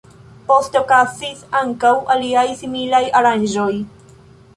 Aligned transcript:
Poste 0.45 0.77
okazis 0.79 1.43
ankaŭ 1.59 1.91
aliaj 2.15 2.47
similaj 2.63 3.03
aranĝoj. 3.21 3.69